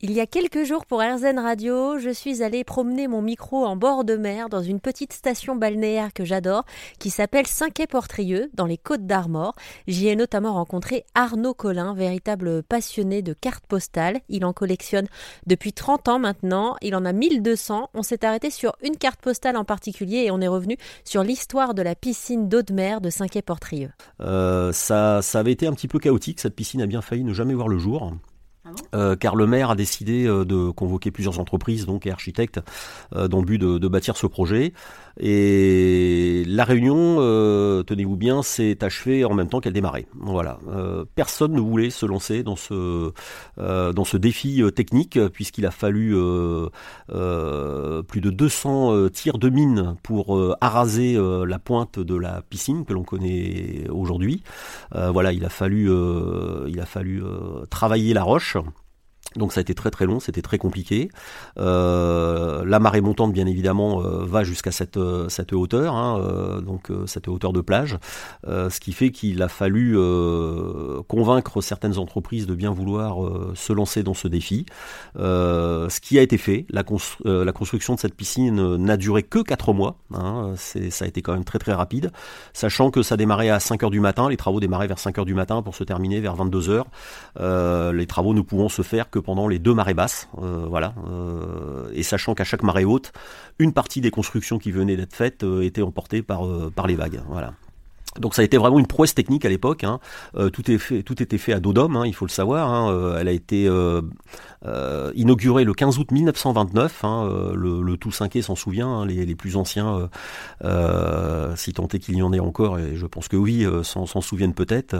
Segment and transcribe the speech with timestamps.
[0.00, 3.74] Il y a quelques jours pour RZN Radio, je suis allée promener mon micro en
[3.74, 6.64] bord de mer dans une petite station balnéaire que j'adore
[7.00, 9.56] qui s'appelle Cinquet-Portrieux dans les Côtes d'Armor.
[9.88, 14.20] J'y ai notamment rencontré Arnaud Collin, véritable passionné de cartes postales.
[14.28, 15.08] Il en collectionne
[15.48, 17.90] depuis 30 ans maintenant, il en a 1200.
[17.92, 21.74] On s'est arrêté sur une carte postale en particulier et on est revenu sur l'histoire
[21.74, 23.90] de la piscine d'eau de mer de Cinquet-Portrieux.
[24.20, 27.32] Euh, ça, ça avait été un petit peu chaotique, cette piscine a bien failli ne
[27.32, 28.12] jamais voir le jour.
[28.94, 32.60] Euh, car le maire a décidé euh, de convoquer plusieurs entreprises, donc et architectes,
[33.14, 34.72] euh, dans le but de, bâtir ce projet.
[35.18, 37.16] Et la réunion,
[37.82, 40.06] tenez-vous bien, s'est achevée en même temps qu'elle démarrait.
[40.14, 40.58] Voilà,
[41.16, 43.12] personne ne voulait se lancer dans ce
[43.56, 46.10] dans ce défi technique, puisqu'il a fallu
[47.08, 53.02] plus de 200 tirs de mine pour araser la pointe de la piscine que l'on
[53.02, 54.44] connaît aujourd'hui.
[54.92, 55.90] voilà, il a fallu
[56.68, 57.24] il a fallu
[57.70, 58.56] travailler la roche
[59.36, 61.10] donc ça a été très très long, c'était très compliqué.
[61.58, 67.28] Euh, la marée montante, bien évidemment, euh, va jusqu'à cette, euh, hauteur, hein, donc cette
[67.28, 67.98] hauteur de plage,
[68.46, 69.96] ce qui fait qu'il a fallu
[71.08, 73.18] convaincre certaines entreprises de bien vouloir
[73.54, 74.66] se lancer dans ce défi.
[75.16, 76.84] ce qui a été fait, la,
[77.24, 81.32] la construction de cette piscine n'a duré que 4 mois, hein, ça a été quand
[81.32, 82.12] même très très rapide,
[82.52, 85.24] sachant que ça démarrait à 5 heures du matin, les travaux démarraient vers 5 heures
[85.24, 86.86] du matin pour se terminer vers 22 heures.
[87.92, 90.94] les travaux ne pouvant se faire que pendant les deux marées basses, euh, voilà.
[91.08, 93.12] Euh, et sachant qu'à chaque marée haute,
[93.58, 96.46] une partie des constructions qui venaient d'être faites euh, était emportée par
[96.86, 97.52] les vagues, voilà.
[98.18, 99.84] Donc ça a été vraiment une prouesse technique à l'époque.
[99.84, 100.00] Hein.
[100.52, 103.16] tout, était fait à dos d'homme, hein, il faut le savoir.
[103.16, 104.02] Elle a été euh,
[105.14, 107.04] inauguré le 15 août 1929.
[107.04, 110.06] Hein, euh, le, le s'en souvient, hein, les, plus anciens, euh,
[110.64, 114.06] euh, si tant est qu'il y en ait encore, et je pense que oui, s'en
[114.20, 114.94] souviennent peut-être.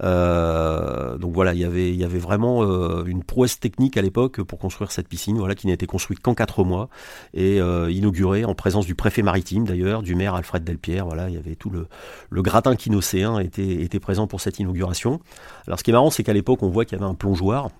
[0.00, 1.64] donc voilà, il y
[2.04, 2.64] avait, vraiment
[3.04, 6.34] une prouesse technique à l'époque pour construire cette piscine, voilà, qui n'a été construite qu'en
[6.34, 6.88] quatre mois
[7.34, 11.06] et inaugurée en présence du préfet maritime d'ailleurs, du maire Alfred Delpierre.
[11.06, 11.86] Voilà, il y avait tout le,
[12.30, 15.20] le gratin quinocéen était, était présent pour cette inauguration.
[15.66, 17.70] Alors ce qui est marrant, c'est qu'à l'époque, on voit qu'il y avait un plongeoir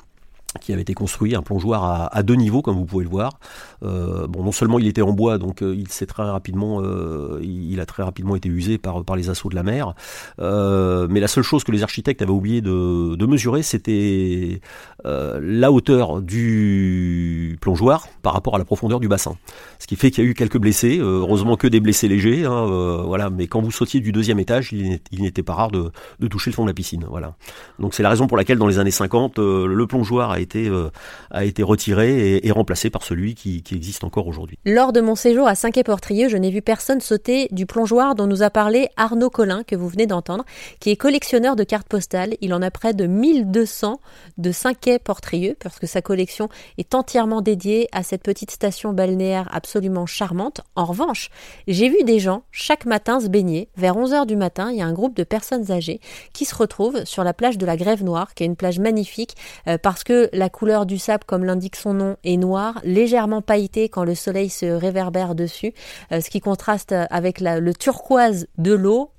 [0.59, 3.39] qui avait été construit, un plongeoir à, deux niveaux, comme vous pouvez le voir.
[3.85, 7.39] Euh, bon, non seulement il était en bois, donc euh, il s'est très rapidement, euh,
[7.43, 9.95] il a très rapidement été usé par par les assauts de la mer.
[10.41, 14.61] Euh, mais la seule chose que les architectes avaient oublié de, de mesurer, c'était
[15.05, 19.37] la hauteur du plongeoir par rapport à la profondeur du bassin.
[19.79, 20.99] Ce qui fait qu'il y a eu quelques blessés.
[21.01, 22.67] heureusement que des blessés légers, hein,
[23.07, 23.31] voilà.
[23.31, 26.55] Mais quand vous sautiez du deuxième étage, il, n'était pas rare de, de toucher le
[26.55, 27.35] fond de la piscine, voilà.
[27.79, 30.69] Donc c'est la raison pour laquelle dans les années 50, le plongeoir a a été,
[30.69, 30.91] euh,
[31.31, 34.59] a été retiré et, remplacé par celui qui, existe encore aujourd'hui.
[34.65, 38.43] Lors de mon séjour à Cinquet-Portrieux, je n'ai vu personne sauter du plongeoir dont nous
[38.43, 40.45] a parlé Arnaud Collin, que vous venez d'entendre,
[40.81, 42.35] qui est collectionneur de cartes postales.
[42.41, 44.01] Il en a près de 1200
[44.39, 50.07] de Cinquet-Portrieux, parce que sa collection est entièrement dédiée à cette petite station balnéaire absolument
[50.07, 50.63] charmante.
[50.75, 51.31] En revanche,
[51.69, 53.69] j'ai vu des gens chaque matin se baigner.
[53.77, 56.01] Vers 11h du matin, il y a un groupe de personnes âgées
[56.33, 59.37] qui se retrouvent sur la plage de la Grève Noire, qui est une plage magnifique,
[59.69, 63.89] euh, parce que la couleur du sable, comme l'indique son nom, est noire, légèrement pailletée
[63.89, 65.73] quand le soleil se réverbère dessus,
[66.13, 69.11] euh, ce qui contraste avec le turquoise de l'eau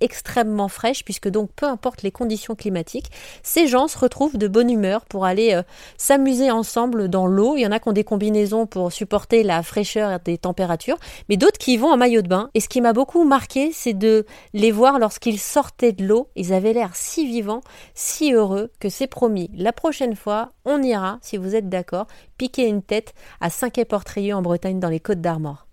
[0.00, 3.10] extrêmement fraîche, puisque donc peu importe les conditions climatiques,
[3.42, 5.62] ces gens se retrouvent de bonne humeur pour aller euh,
[5.96, 7.56] s'amuser ensemble dans l'eau.
[7.56, 10.98] Il y en a qui ont des combinaisons pour supporter la fraîcheur des températures,
[11.28, 12.50] mais d'autres qui vont en maillot de bain.
[12.54, 16.28] Et ce qui m'a beaucoup marqué, c'est de les voir lorsqu'ils sortaient de l'eau.
[16.36, 17.62] Ils avaient l'air si vivants,
[17.94, 19.50] si heureux, que c'est promis.
[19.54, 22.06] La prochaine fois, on ira, si vous êtes d'accord,
[22.36, 25.66] piquer une tête à Cinquet-Portrieux en Bretagne dans les Côtes d'Armor.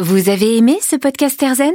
[0.00, 1.74] Vous avez aimé ce podcast Erzen